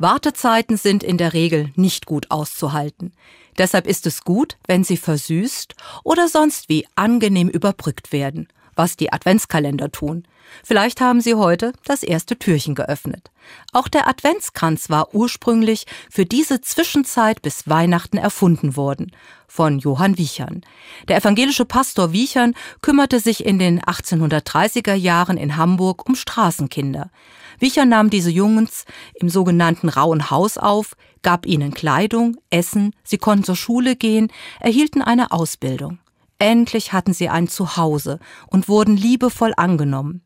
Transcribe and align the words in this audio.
Wartezeiten 0.00 0.78
sind 0.78 1.02
in 1.02 1.18
der 1.18 1.34
Regel 1.34 1.72
nicht 1.76 2.06
gut 2.06 2.30
auszuhalten. 2.30 3.12
Deshalb 3.58 3.86
ist 3.86 4.06
es 4.06 4.24
gut, 4.24 4.56
wenn 4.66 4.82
sie 4.82 4.96
versüßt 4.96 5.74
oder 6.04 6.26
sonst 6.26 6.70
wie 6.70 6.86
angenehm 6.94 7.50
überbrückt 7.50 8.10
werden, 8.10 8.48
was 8.80 8.96
die 8.96 9.12
Adventskalender 9.12 9.92
tun. 9.92 10.26
Vielleicht 10.64 11.02
haben 11.02 11.20
Sie 11.20 11.34
heute 11.34 11.74
das 11.84 12.02
erste 12.02 12.38
Türchen 12.38 12.74
geöffnet. 12.74 13.30
Auch 13.72 13.88
der 13.88 14.08
Adventskranz 14.08 14.88
war 14.88 15.14
ursprünglich 15.14 15.84
für 16.08 16.24
diese 16.24 16.62
Zwischenzeit 16.62 17.42
bis 17.42 17.68
Weihnachten 17.68 18.16
erfunden 18.16 18.76
worden, 18.76 19.12
von 19.46 19.80
Johann 19.80 20.16
Wiechern. 20.16 20.62
Der 21.08 21.18
evangelische 21.18 21.66
Pastor 21.66 22.12
Wiechern 22.12 22.54
kümmerte 22.80 23.20
sich 23.20 23.44
in 23.44 23.58
den 23.58 23.82
1830er 23.82 24.94
Jahren 24.94 25.36
in 25.36 25.58
Hamburg 25.58 26.08
um 26.08 26.14
Straßenkinder. 26.14 27.10
Wiechern 27.58 27.90
nahm 27.90 28.08
diese 28.08 28.30
Jungens 28.30 28.86
im 29.12 29.28
sogenannten 29.28 29.90
Rauen 29.90 30.30
Haus 30.30 30.56
auf, 30.56 30.96
gab 31.20 31.44
ihnen 31.44 31.74
Kleidung, 31.74 32.38
Essen, 32.48 32.94
sie 33.04 33.18
konnten 33.18 33.44
zur 33.44 33.56
Schule 33.56 33.94
gehen, 33.94 34.32
erhielten 34.58 35.02
eine 35.02 35.32
Ausbildung. 35.32 35.98
Endlich 36.40 36.94
hatten 36.94 37.12
sie 37.12 37.28
ein 37.28 37.48
Zuhause 37.48 38.18
und 38.48 38.66
wurden 38.66 38.96
liebevoll 38.96 39.52
angenommen. 39.56 40.22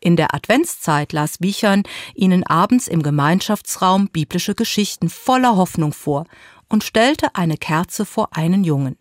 In 0.00 0.16
der 0.16 0.34
Adventszeit 0.34 1.12
las 1.12 1.40
Wiechern 1.40 1.82
ihnen 2.14 2.44
abends 2.44 2.88
im 2.88 3.02
Gemeinschaftsraum 3.02 4.08
biblische 4.08 4.54
Geschichten 4.54 5.10
voller 5.10 5.56
Hoffnung 5.56 5.92
vor 5.92 6.24
und 6.70 6.84
stellte 6.84 7.34
eine 7.34 7.58
Kerze 7.58 8.06
vor 8.06 8.30
einen 8.34 8.64
Jungen. 8.64 8.96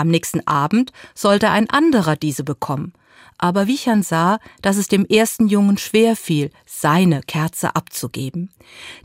Am 0.00 0.08
nächsten 0.08 0.46
Abend 0.46 0.92
sollte 1.14 1.50
ein 1.50 1.68
anderer 1.68 2.16
diese 2.16 2.42
bekommen, 2.42 2.94
aber 3.36 3.66
Wichern 3.66 4.02
sah, 4.02 4.38
dass 4.62 4.78
es 4.78 4.88
dem 4.88 5.04
ersten 5.04 5.46
Jungen 5.46 5.76
schwer 5.76 6.16
fiel, 6.16 6.50
seine 6.64 7.20
Kerze 7.20 7.76
abzugeben. 7.76 8.50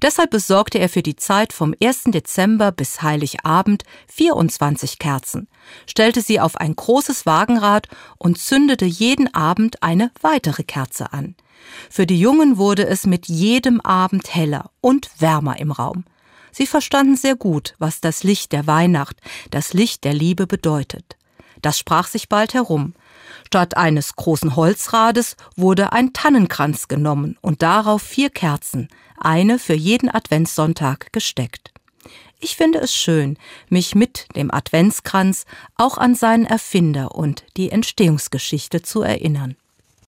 Deshalb 0.02 0.30
besorgte 0.30 0.80
er 0.80 0.88
für 0.88 1.04
die 1.04 1.18
Zeit 1.18 1.52
vom 1.52 1.76
1. 1.84 2.04
Dezember 2.05 2.71
bis 2.71 3.02
Heiligabend 3.02 3.84
24 4.08 4.98
Kerzen, 4.98 5.49
stellte 5.85 6.21
sie 6.21 6.40
auf 6.40 6.55
ein 6.55 6.77
großes 6.77 7.26
Wagenrad 7.26 7.90
und 8.18 8.37
zündete 8.37 8.85
jeden 8.85 9.34
Abend 9.34 9.84
eine 9.84 10.12
weitere 10.21 10.63
Kerze 10.63 11.12
an. 11.12 11.35
Für 11.90 12.07
die 12.07 12.21
Jungen 12.21 12.55
wurde 12.55 12.87
es 12.87 13.05
mit 13.05 13.27
jedem 13.27 13.82
Abend 13.82 14.34
heller 14.34 14.71
und 14.80 15.09
wärmer 15.20 15.59
im 15.59 15.74
Raum. 15.74 16.05
Sie 16.57 16.67
verstanden 16.67 17.17
sehr 17.17 17.35
gut, 17.35 17.73
was 17.79 17.99
das 17.99 18.23
Licht 18.23 18.53
der 18.53 18.65
Weihnacht, 18.65 19.17
das 19.51 19.73
Licht 19.73 20.05
der 20.05 20.13
Liebe 20.13 20.48
bedeutet. 20.48 21.17
Das 21.62 21.77
sprach 21.77 22.07
sich 22.07 22.29
bald 22.29 22.53
herum. 22.53 22.93
Statt 23.45 23.75
eines 23.75 24.15
großen 24.15 24.55
Holzrades 24.55 25.35
wurde 25.57 25.91
ein 25.91 26.13
Tannenkranz 26.13 26.87
genommen 26.87 27.37
und 27.41 27.62
darauf 27.62 28.01
vier 28.01 28.29
Kerzen, 28.29 28.87
eine 29.17 29.59
für 29.59 29.73
jeden 29.73 30.09
Adventssonntag 30.09 31.12
gesteckt. 31.12 31.73
Ich 32.39 32.55
finde 32.55 32.79
es 32.79 32.95
schön, 32.95 33.37
mich 33.67 33.93
mit 33.93 34.27
dem 34.37 34.49
Adventskranz 34.49 35.43
auch 35.75 35.97
an 35.97 36.15
seinen 36.15 36.45
Erfinder 36.45 37.15
und 37.15 37.43
die 37.57 37.69
Entstehungsgeschichte 37.69 38.81
zu 38.81 39.01
erinnern. 39.01 39.57